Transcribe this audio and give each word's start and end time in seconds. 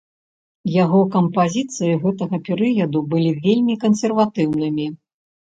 Яго 0.83 1.01
кампазіцыі 1.15 1.99
гэтага 2.05 2.39
перыяду 2.47 3.05
былі 3.15 3.37
вельмі 3.45 3.79
кансерватыўнымі. 3.85 4.91